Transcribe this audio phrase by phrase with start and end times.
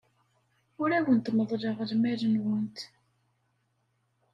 [0.81, 2.77] Ur awent-meḍḍleɣ lmal-nwent.